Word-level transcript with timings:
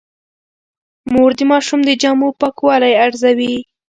مور 1.11 1.31
د 1.37 1.41
ماشوم 1.51 1.79
د 1.85 1.89
جامو 2.01 2.29
پاکوالی 2.41 2.93
ارزوي. 3.05 3.55